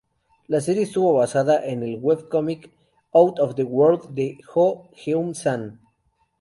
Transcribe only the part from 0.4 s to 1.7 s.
La serie estuvo basada